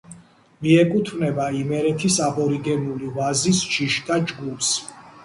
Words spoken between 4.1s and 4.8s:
ჯგუფს.